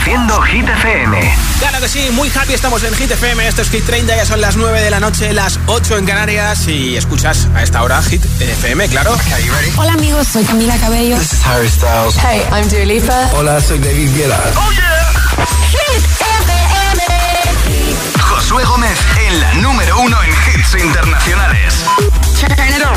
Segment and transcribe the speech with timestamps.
[0.00, 1.34] Produciendo Hit FM.
[1.58, 3.46] Claro que sí, muy happy estamos en Hit FM.
[3.46, 6.66] Esto es Hit 30, ya son las 9 de la noche, las 8 en Canarias.
[6.68, 9.14] Y escuchas a esta hora Hit FM, claro.
[9.76, 11.18] Hola amigos, soy Camila Cabello.
[11.18, 12.16] This is Harry Styles.
[12.16, 13.28] Hey, I'm Dua Lipa.
[13.34, 14.40] Hola, soy David Guetta.
[14.56, 15.12] Oh yeah.
[15.70, 17.02] Hit FM.
[18.22, 18.98] Josué Gómez
[19.28, 21.74] en la número uno en hits internacionales.
[22.40, 22.94] Turn it on.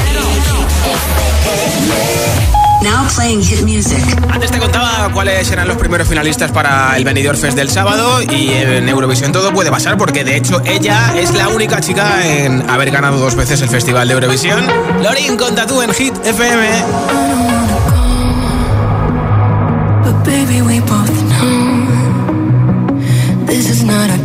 [2.84, 4.04] Now playing hit music.
[4.30, 8.50] Antes te contaba cuáles eran los primeros finalistas para el Benidorm Fest del sábado y
[8.50, 12.92] en Eurovisión todo puede pasar porque de hecho ella es la única chica en haber
[12.92, 14.66] ganado dos veces el Festival de Eurovisión.
[15.02, 16.84] Lorin, conta tú en Hit FM.
[20.26, 21.86] Baby, we both know
[23.46, 24.23] this is not a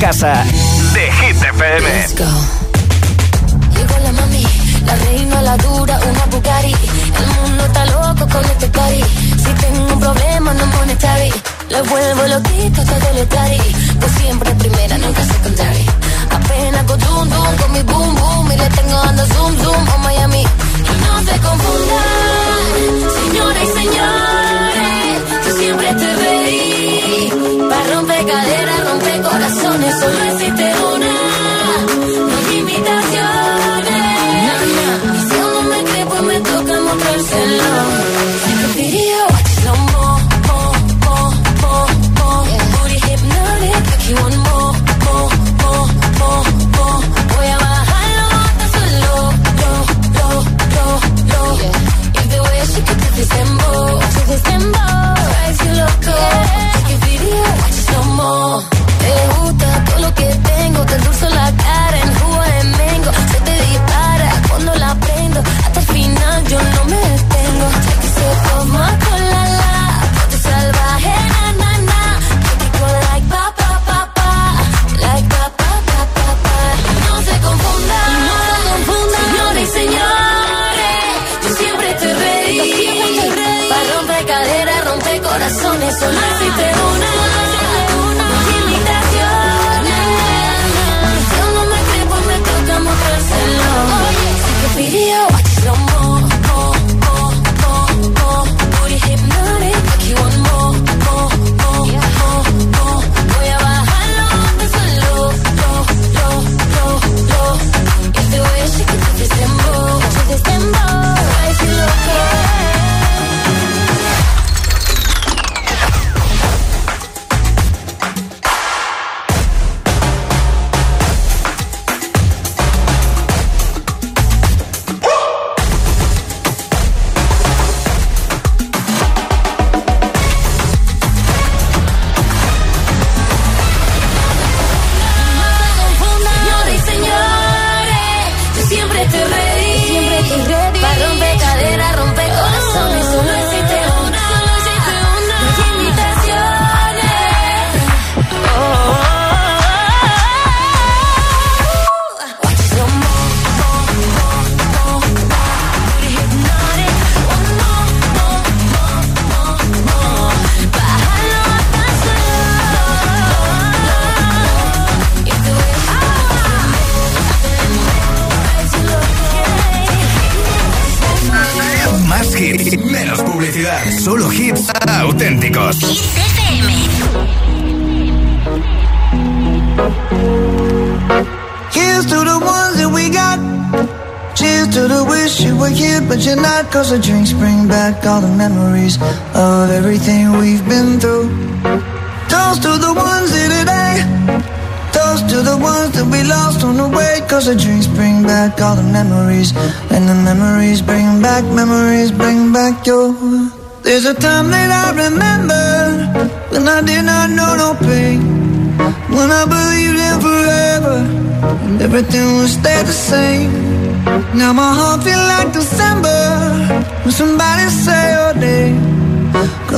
[0.00, 0.49] casa.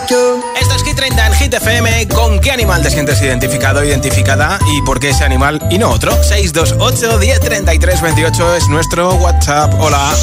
[0.00, 2.08] Esto es Hit 30 en Hit FM.
[2.08, 4.58] ¿Con qué animal te sientes identificado, identificada?
[4.72, 6.12] ¿Y por qué ese animal y no otro?
[6.22, 9.74] 628 10 33 28 es nuestro WhatsApp.
[9.80, 10.14] Hola.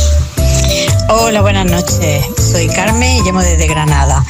[1.10, 2.26] Hola, buenas noches.
[2.38, 4.24] Soy Carmen y llamo desde Granada.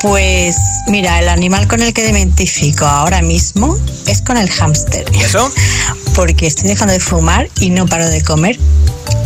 [0.00, 5.04] Pues mira, el animal con el que me identifico ahora mismo es con el hámster.
[5.12, 5.52] ¿Y eso?
[6.14, 8.58] Porque estoy dejando de fumar y no paro de comer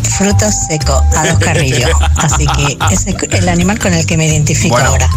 [0.02, 1.90] frutos secos a dos carrillos.
[2.16, 4.90] Así que ese es el animal con el que me identifico Bueno.
[4.90, 5.08] ahora.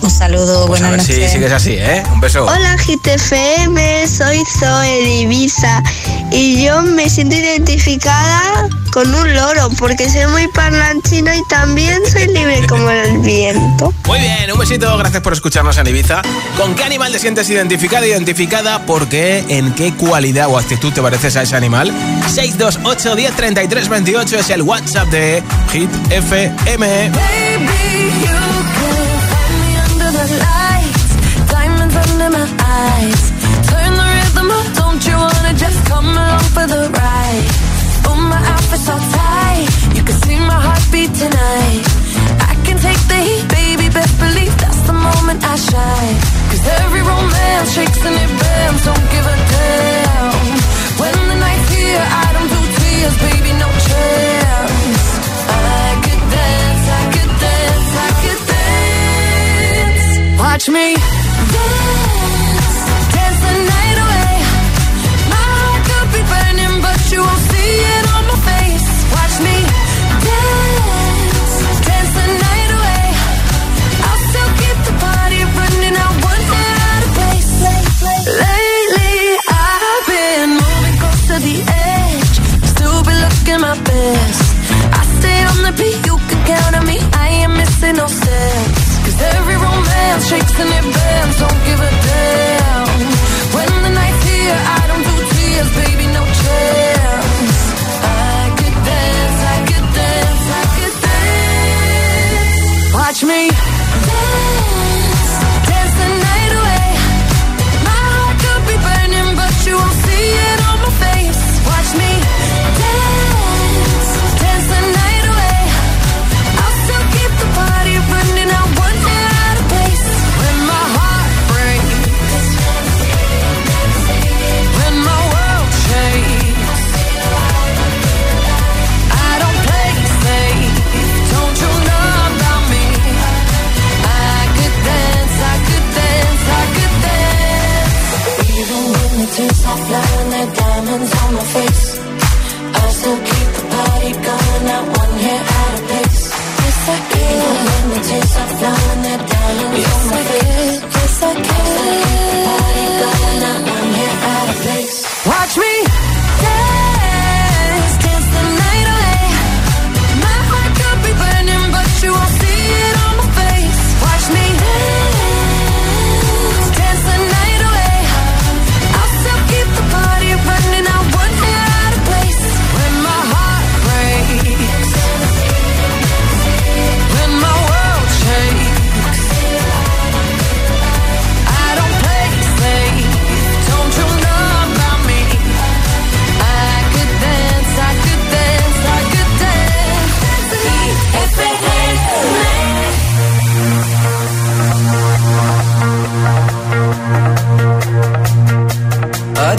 [0.00, 1.32] Un saludo, Pues a buenas ver si noches.
[1.32, 2.02] sigues así, ¿eh?
[2.12, 2.44] Un beso.
[2.44, 5.80] Hola GTFM, soy Zoe de Ibiza
[6.32, 12.26] y yo me siento identificada con un loro porque soy muy parlanchina y también soy
[12.26, 13.94] libre como el viento.
[14.06, 16.20] Muy bien, un besito, gracias por escucharnos en Ibiza.
[16.56, 18.84] ¿Con qué animal te sientes identificado, identificada?
[18.84, 19.44] ¿Por qué?
[19.48, 21.92] ¿En qué cualidad o actitud te pareces a ese animal?
[22.34, 25.42] 628 10 33 28 es el WhatsApp de
[25.72, 27.12] Hit FM.
[45.52, 46.16] I shine.
[46.48, 50.32] Cause every romance shakes and it bends, don't give a damn.
[50.96, 52.41] When the night's here, I don't
[60.62, 60.94] Watch me.
[60.94, 62.11] Dance,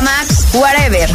[0.00, 1.06] Max, whatever.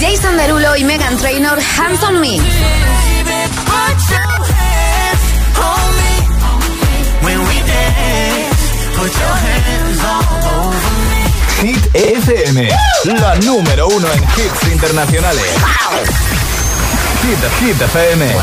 [0.00, 2.38] Jason Derulo y Megan Trainor, Hands on Me.
[11.62, 12.68] Hit FM,
[13.04, 15.44] la número uno en hits internacionales.
[17.22, 18.34] Hit, Hit FM.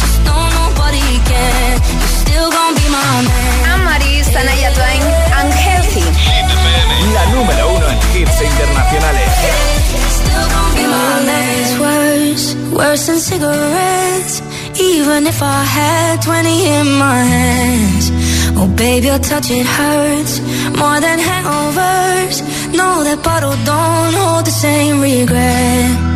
[0.00, 1.72] Just know nobody can.
[2.00, 3.58] You're still gonna be my man.
[3.72, 5.02] Anne-Marie, Sanaya Twain,
[5.40, 6.06] Unhealthy.
[6.26, 9.30] Hit FM, la número uno en hits internacionales.
[10.18, 11.44] Still gonna be my man.
[11.62, 12.46] It's worse,
[12.78, 14.42] worse than cigarettes.
[14.80, 18.10] Even if I had 20 in my hands.
[18.56, 20.40] Oh, baby, your touch, it hurts
[20.76, 22.42] more than hangovers.
[22.74, 26.09] No, that bottle don't hold the same regret.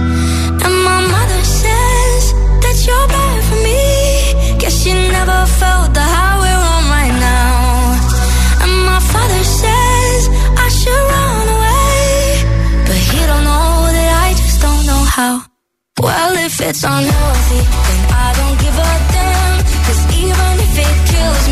[16.05, 19.57] Well, if it's unhealthy, then I don't give a damn.
[19.87, 21.44] Cause even if it kills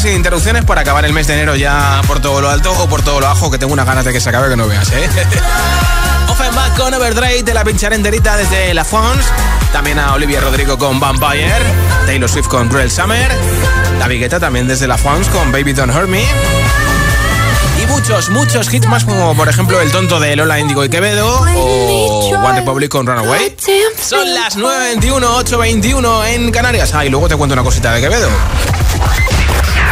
[0.00, 3.02] sin interrupciones para acabar el mes de enero ya por todo lo alto o por
[3.02, 5.08] todo lo bajo, que tengo unas ganas de que se acabe que no veas, ¿eh?
[6.28, 9.26] Offenbach con Overdrive, te la pincharé enterita desde La Fons.
[9.72, 11.52] También a Olivia Rodrigo con Vampire.
[12.06, 13.30] Taylor Swift con Cruel Summer.
[13.98, 16.24] La Vigueta también desde La Fons con Baby Don't Hurt Me.
[17.82, 21.44] Y muchos, muchos hits más, como por ejemplo El Tonto de Lola Indigo y Quevedo
[21.56, 23.54] o One Republic con Runaway.
[24.00, 26.94] Son las 9.21, 8.21 en Canarias.
[26.94, 28.30] Ah, y luego te cuento una cosita de Quevedo.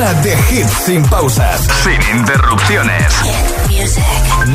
[0.00, 3.12] semana de hits sin pausas, sin interrupciones.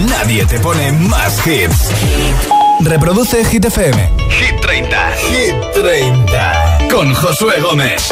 [0.10, 1.92] Nadie te pone más hits.
[2.82, 4.10] Reproduce Hit FM.
[4.30, 5.12] Hit 30.
[5.12, 6.88] Hit 30.
[6.90, 8.10] Con Josué Gómez.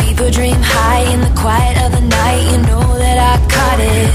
[0.00, 2.52] People dream high in the quiet of the night.
[2.52, 4.12] You know that I caught it.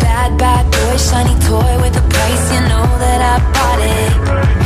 [0.00, 2.52] Bad, bad boy, shiny toy with a price.
[2.54, 4.65] You know that I bought it.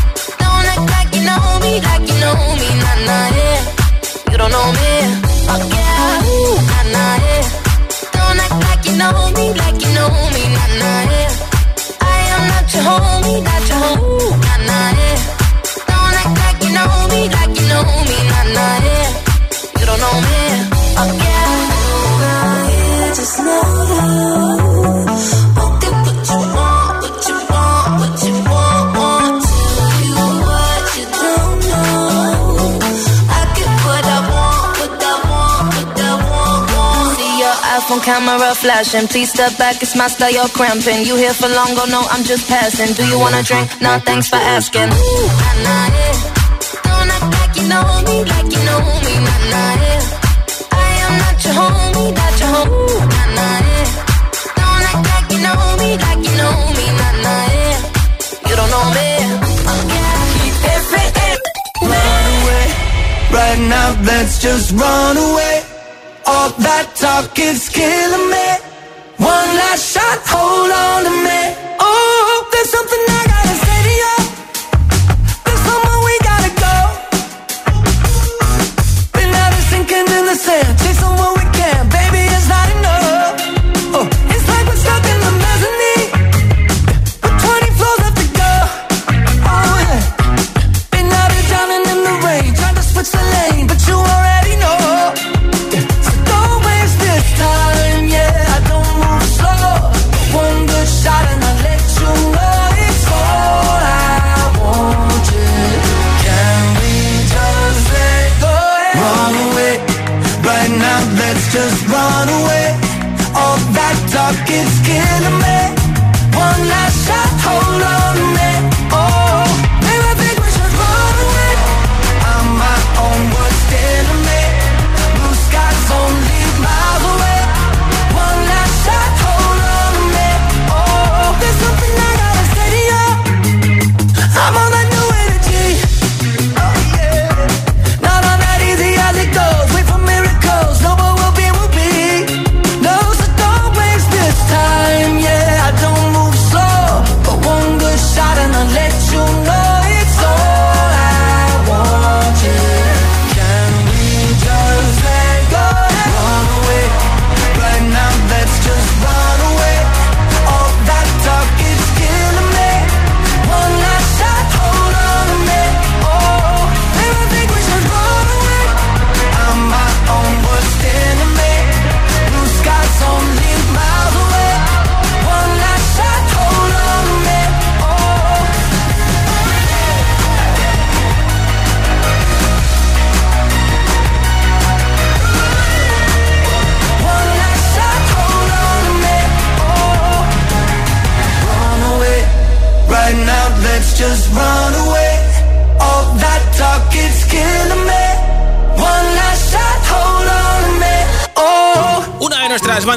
[1.21, 3.61] You know me, like you know me, nah, nah, yeah.
[4.31, 4.89] You don't know me,
[5.45, 7.45] fuck yeah, ooh, nah, nah, yeah.
[8.09, 11.29] Don't act like you know me, like you know me, nah, nah, yeah.
[12.01, 15.19] I am not your homie, not your homie, nah, nah, yeah.
[15.89, 19.09] Don't act like you know me, like you know me, nah, nah, yeah.
[19.77, 20.39] You don't know me,
[20.97, 21.49] fuck yeah.
[22.73, 24.60] Yeah, just know Won't
[38.03, 39.07] camera flashing.
[39.07, 41.05] Please step back, it's my style, you're cramping.
[41.05, 42.93] You here for long, go no, I'm just passing.
[42.93, 43.69] Do you wanna drink?
[43.81, 44.89] Nah, thanks for asking.
[44.89, 46.15] Ooh, nah, nah, yeah.
[46.85, 50.01] Don't act like you know me, like you know me, nah, nah, yeah.
[50.71, 53.87] I am not your homie, not your homie, nah, nah, yeah.
[54.59, 57.77] Don't act like you know me, like you know me, nah, nah, yeah.
[58.49, 59.07] You don't know me,
[59.65, 60.09] fuck yeah.
[61.91, 62.65] Run away.
[63.31, 65.70] Right now, let's just run away.
[66.49, 68.47] That talk is killing me.
[69.17, 71.80] One last shot, hold on to me.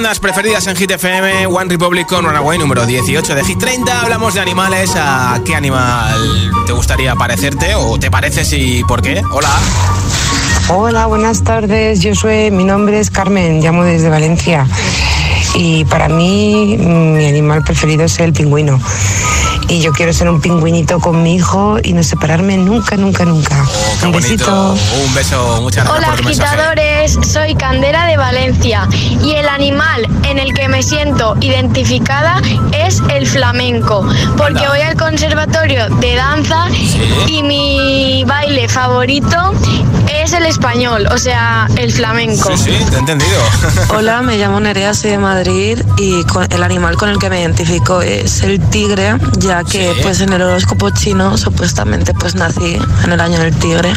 [0.05, 4.03] Bandas preferidas en Hit FM, One Republic con Runaway número 18 de Hit 30.
[4.03, 4.93] Hablamos de animales.
[4.97, 6.15] ¿A qué animal
[6.67, 9.23] te gustaría parecerte o te pareces y por qué?
[9.31, 9.49] Hola.
[10.69, 12.01] Hola, buenas tardes.
[12.01, 14.67] Yo soy, mi nombre es Carmen, llamo desde Valencia.
[15.55, 18.79] Y para mí, mi animal preferido es el pingüino.
[19.69, 23.57] Y yo quiero ser un pingüinito con mi hijo y no separarme nunca, nunca, nunca.
[24.03, 24.45] Oh, un besito.
[24.51, 24.85] bonito.
[25.07, 26.49] Un beso, muchas gracias Hola por tu mensaje.
[26.61, 28.89] agitadores, soy Candela de Valencia
[29.23, 32.41] y el animal en el que me siento identificada
[32.73, 34.69] es el flamenco, porque Anda.
[34.69, 36.67] voy al conservatorio de danza
[37.27, 39.37] y mi baile favorito
[40.23, 42.57] es el español, o sea, el flamenco.
[42.57, 43.39] Sí, sí, te he entendido.
[43.89, 47.41] Hola, me llamo Nerea, soy de Madrid y con- el animal con el que me
[47.41, 52.77] identifico es el tigre, ya ya que pues en el horóscopo chino supuestamente pues nací
[53.05, 53.93] en el año del tigre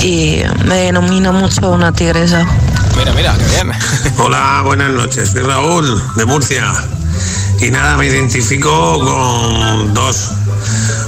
[0.00, 2.46] y me denomino mucho una tigresa.
[2.96, 3.72] Mira, mira, qué bien.
[4.18, 5.30] Hola, buenas noches.
[5.30, 6.72] Soy Raúl, de Murcia.
[7.60, 10.30] Y nada, me identifico con dos.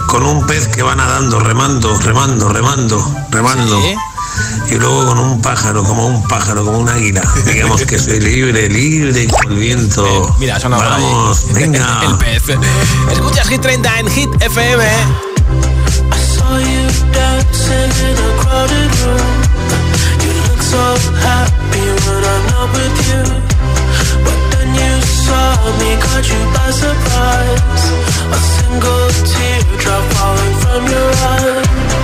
[0.09, 3.81] Con un pez que va nadando, remando, remando, remando, remando.
[4.71, 7.23] Y luego con un pájaro, como un pájaro, como un águila.
[7.47, 10.35] Digamos que soy libre, libre con el viento.
[10.39, 11.03] Mira, suena por ahí.
[11.03, 12.01] Vamos, venga.
[12.09, 12.43] El pez.
[13.13, 14.85] Escuchas Hit 30 en Hit FM.
[16.45, 19.35] saw you dancing in a crowded room.
[20.25, 20.85] You look so
[21.27, 23.23] happy when I'm not with you.
[24.25, 25.49] But then you saw
[25.81, 27.85] me, caught you by surprise.
[28.37, 32.04] A single teardrop falling from your eye.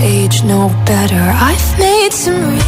[0.00, 1.16] age know better.
[1.16, 2.67] I've made some.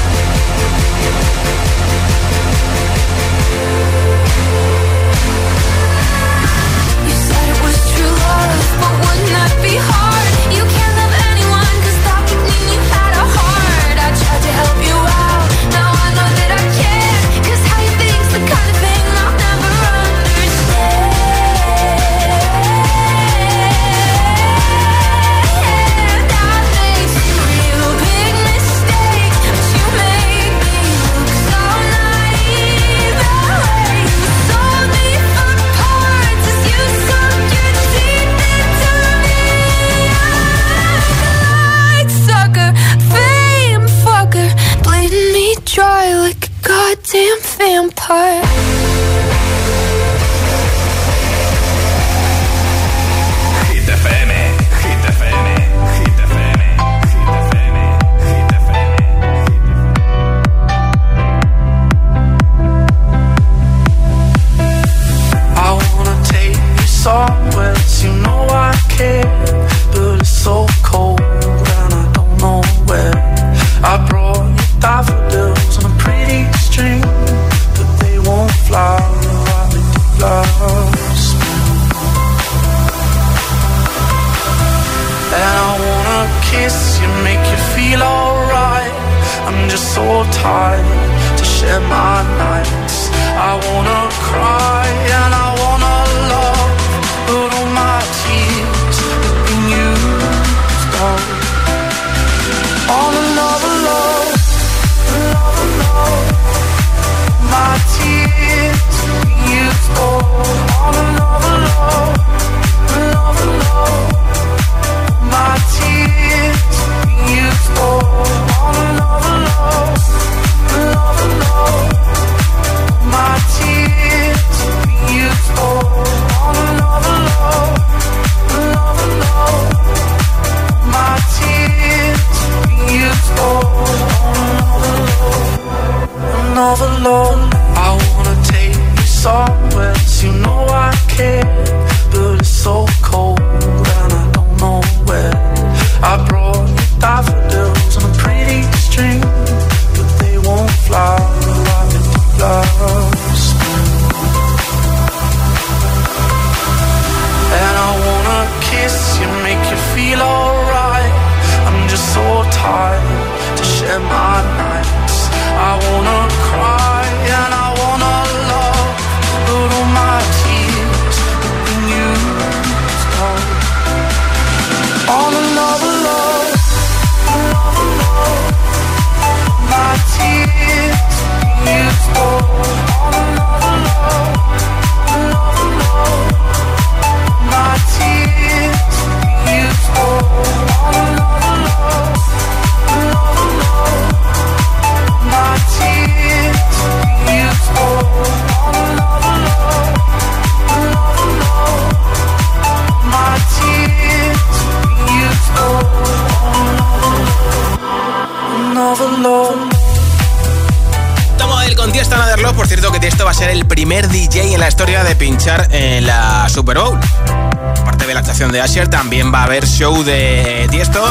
[218.61, 221.03] También va a haber show de Tiesto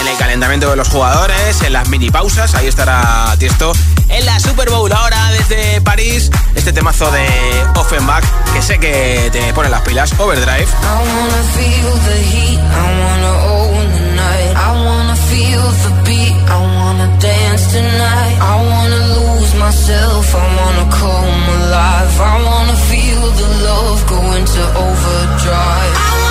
[0.00, 2.54] en el calentamiento de los jugadores, en las mini pausas.
[2.54, 3.72] Ahí estará Tiesto
[4.08, 4.92] en la Super Bowl.
[4.92, 7.26] Ahora desde París, este temazo de
[7.74, 8.24] Offenbach
[8.54, 10.12] que sé que te pone las pilas.
[10.20, 10.68] Overdrive.
[19.58, 22.20] myself, I wanna come alive.
[22.20, 26.21] I wanna feel the love go into overdrive.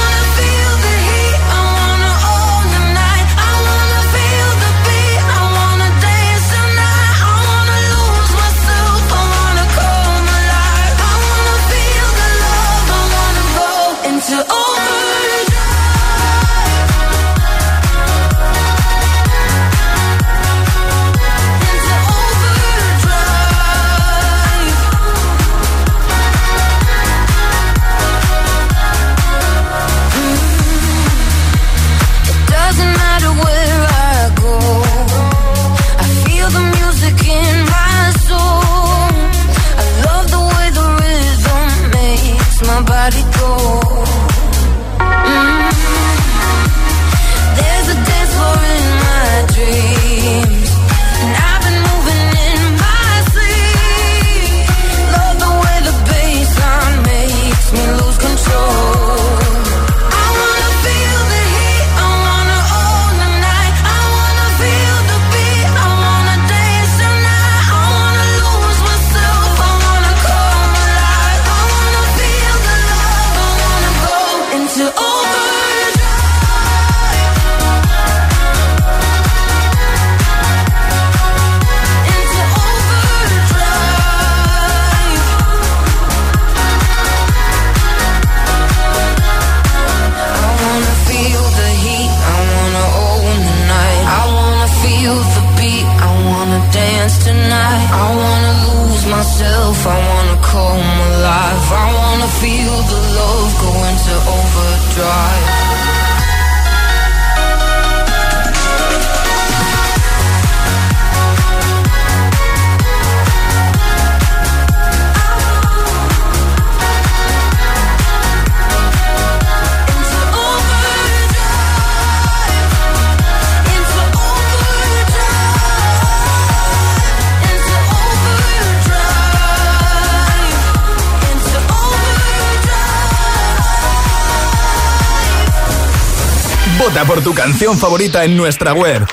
[137.02, 139.08] Vota por tu canción favorita en nuestra web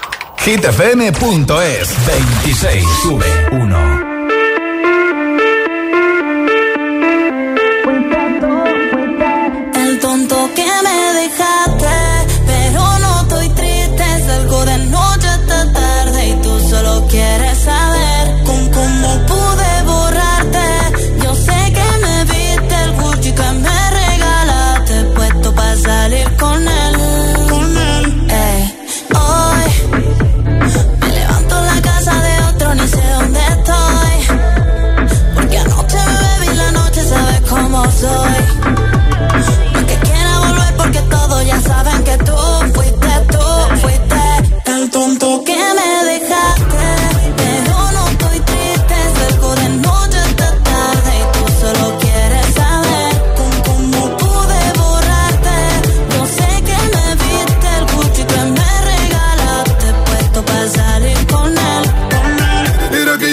[0.44, 4.17] hitfm.es 26 sube 1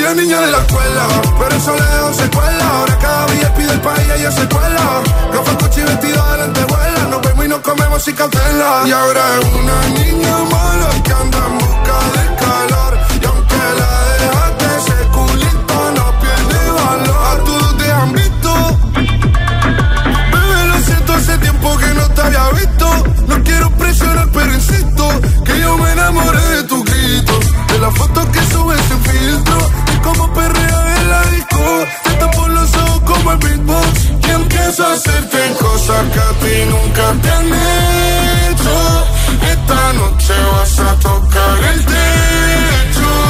[0.05, 1.07] era el niño de la escuela,
[1.39, 2.69] pero eso le dejó secuela.
[2.77, 5.01] Ahora cada día pide el país y ella se cuela.
[5.33, 7.07] Rojo, coche y vestido adelante vuela.
[7.09, 8.83] Nos vemos y nos comemos sin cautela.
[8.85, 12.99] Y ahora es una niña mala que anda en busca de calor.
[13.19, 13.91] Y aunque la
[14.21, 17.25] dejaste ese culito, no pierde valor.
[17.25, 18.51] A todos te han visto.
[20.33, 22.87] Bebé, lo siento, hace tiempo que no te había visto.
[23.27, 25.09] No quiero presionar, pero insisto
[25.43, 27.39] que yo me enamoré de tus gritos.
[27.69, 31.85] De las fotos que subes sin filtro como perrea en la disco.
[32.03, 33.95] Te tapo los ojos como el beatbox.
[34.27, 37.47] Y empiezo a hacerte cosas que a ti nunca te han
[38.51, 38.75] hecho.
[39.53, 43.24] Esta noche vas a tocar el techo.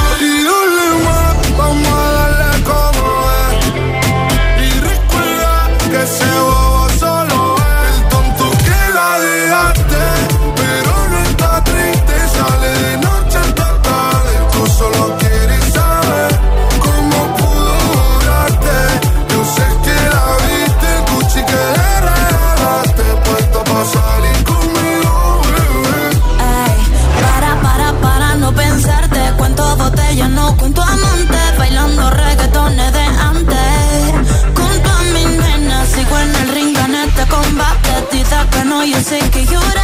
[39.05, 39.74] hacen que llore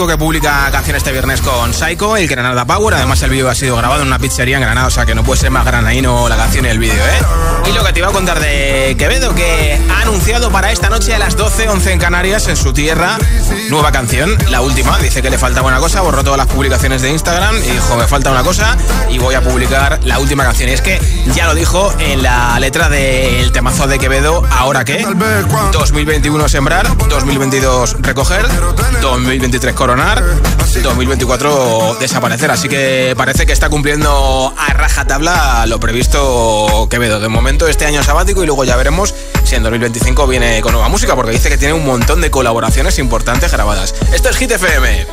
[0.00, 2.94] Que publica canción este viernes con Psycho, el Granada Power.
[2.94, 5.22] Además, el vídeo ha sido grabado en una pizzería en Granada, o sea que no
[5.22, 7.68] puede ser más granaíno la canción y el vídeo, ¿eh?
[7.68, 11.14] Y lo que te iba a contar de Quevedo, que ha anunciado para esta noche
[11.14, 13.18] a las 12, 11 en Canarias, en su tierra,
[13.68, 14.98] nueva canción, la última.
[14.98, 18.08] Dice que le falta una cosa, borró todas las publicaciones de Instagram y dijo, me
[18.08, 18.76] falta una cosa
[19.10, 20.70] y voy a publicar la última canción.
[20.70, 20.98] Y es que
[21.34, 25.06] ya lo dijo en la letra del temazo de Quevedo, ¿ahora qué?
[25.72, 28.46] 2021 sembrar, 2022 recoger,
[29.02, 30.22] 2023 coronar,
[30.84, 32.48] 2024 desaparecer.
[32.52, 37.18] Así que parece que está cumpliendo a rajatabla lo previsto Quevedo.
[37.18, 39.12] De momento este año sabático y luego ya veremos
[39.42, 43.00] si en 2025 viene con nueva música porque dice que tiene un montón de colaboraciones
[43.00, 43.92] importantes grabadas.
[44.12, 45.06] Esto es Hit FM.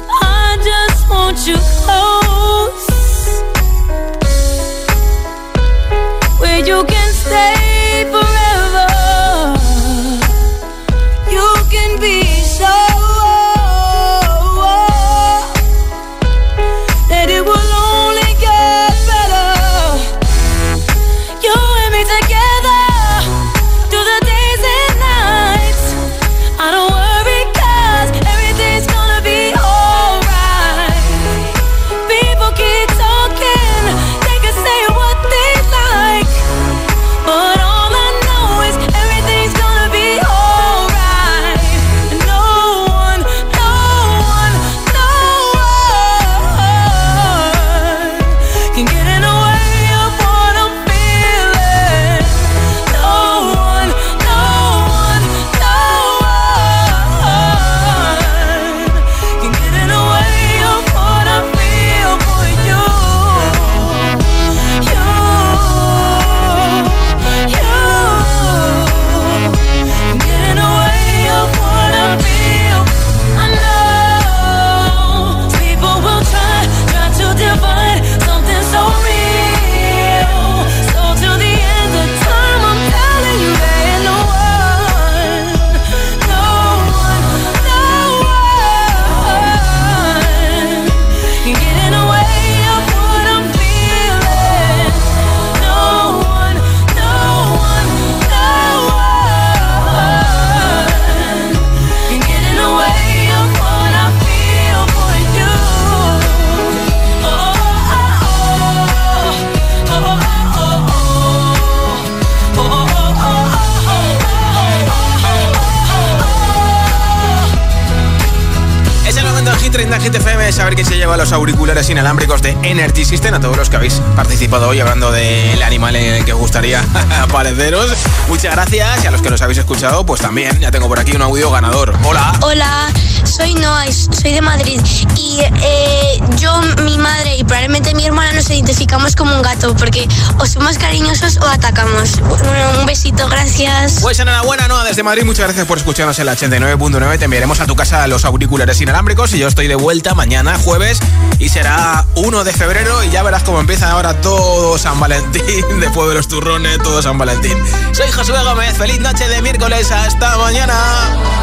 [121.89, 123.33] Inalámbricos de Energy System.
[123.33, 126.83] A todos los que habéis participado hoy hablando del animal en el que os gustaría
[127.21, 127.91] apareceros.
[128.27, 129.03] Muchas gracias.
[129.03, 130.59] Y a los que nos habéis escuchado, pues también.
[130.59, 131.93] Ya tengo por aquí un audio ganador.
[132.03, 132.33] Hola.
[132.41, 132.87] Hola,
[133.23, 134.81] soy Noa, y soy de Madrid
[135.17, 140.07] y eh, yo, mi madre y probablemente mi hermana nos identificamos como un gato porque
[140.39, 142.19] o somos cariñosos o atacamos.
[142.21, 143.99] Bueno, un besito, gracias.
[144.01, 145.23] Pues enhorabuena, Noa, desde Madrid.
[145.23, 147.17] Muchas gracias por escucharnos en la 89.9.
[147.17, 150.99] Te enviaremos a tu casa los auriculares inalámbricos y yo estoy de vuelta mañana, jueves,
[151.39, 155.43] y será 1 de febrero y ya verás cómo empieza ahora todo San Valentín,
[155.79, 157.57] después de los turrones, todo San Valentín.
[157.91, 160.73] Soy Josué Gómez, feliz noche de miércoles, hasta mañana.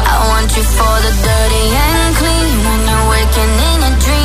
[0.05, 2.84] I want you for the dirty and clean.
[3.09, 4.24] waking in a dream.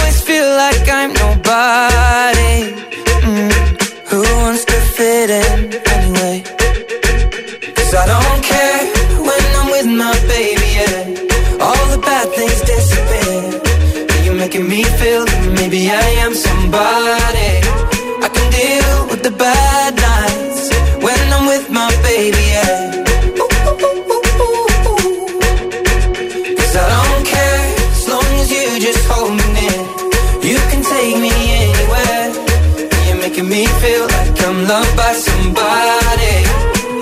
[0.57, 2.55] like I'm nobody.
[3.27, 3.51] Mm.
[4.11, 5.59] Who wants to fit in
[5.95, 6.37] anyway?
[7.75, 8.81] Cause I don't care
[9.27, 11.65] when I'm with my baby, yeah.
[11.65, 13.43] All the bad things disappear.
[14.23, 16.20] You're making me feel that maybe I am
[34.71, 36.35] loved by somebody.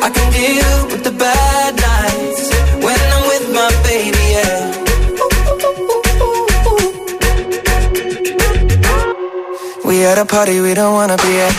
[0.05, 2.43] I can deal with the bad nights
[2.85, 4.57] when I'm with my baby, yeah.
[9.87, 11.55] We at a party we don't wanna be at.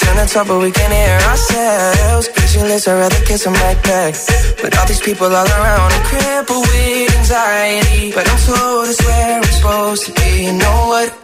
[0.00, 2.24] Trying to talk but we can hear ourselves.
[2.36, 4.12] Pictureless, I'd rather kiss them right back.
[4.62, 8.12] But all these people all around, I'm crippled with anxiety.
[8.16, 10.30] But I'm told it's where I'm supposed to be.
[10.46, 11.23] You know what?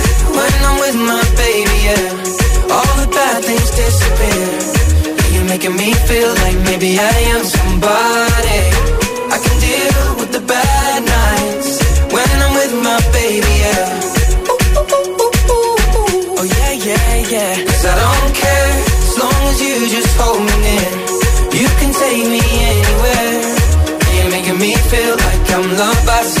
[5.61, 8.61] making me feel like maybe I am somebody.
[9.29, 11.69] I can deal with the bad nights
[12.09, 14.01] when I'm with my baby, yeah.
[16.39, 17.53] Oh yeah, yeah, yeah.
[17.69, 18.73] Cause I don't care
[19.05, 20.89] as long as you just hold me near.
[21.61, 22.41] You can take me
[22.73, 23.37] anywhere.
[24.17, 26.40] You're making me feel like I'm loved by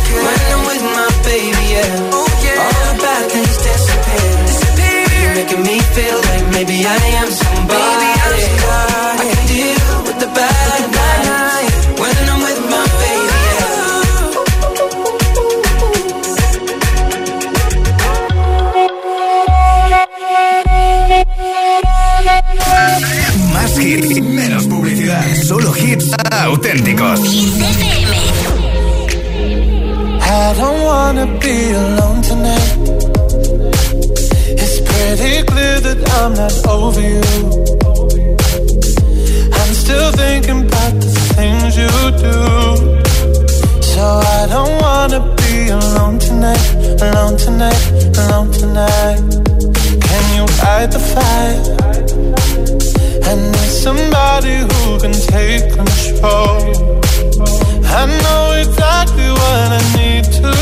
[26.61, 27.19] auténticos.
[30.21, 32.71] I don't wanna be alone tonight.
[34.61, 37.21] It's pretty clear that I'm not over you.
[39.59, 41.93] I'm still thinking about the things you
[42.25, 42.37] do.
[43.93, 44.03] So
[44.37, 46.67] I don't wanna be alone tonight,
[47.01, 47.83] alone tonight,
[48.21, 49.21] alone tonight.
[50.07, 52.50] Can you fight the fire?
[53.31, 56.59] I need somebody who can take control.
[57.85, 60.61] I know exactly what I need to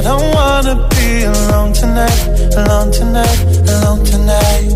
[0.00, 2.24] I don't wanna be alone tonight,
[2.56, 4.70] alone tonight, alone tonight.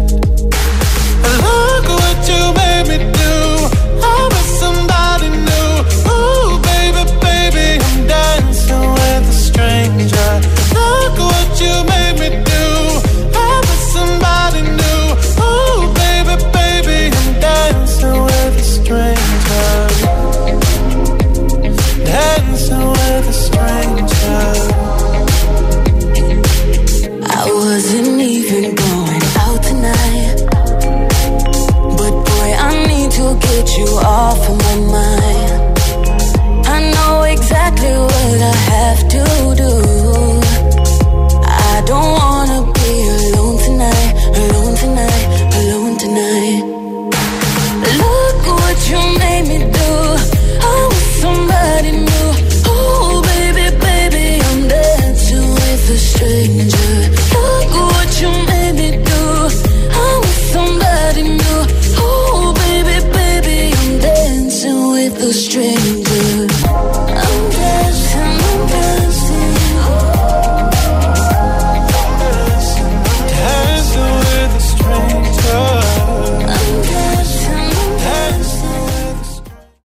[1.41, 3.14] Look what you made me